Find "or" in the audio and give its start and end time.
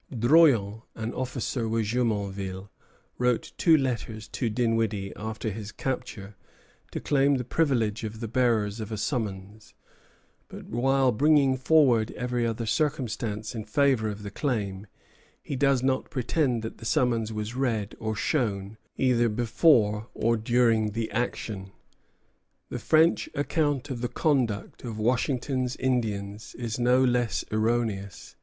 17.99-18.15, 20.15-20.35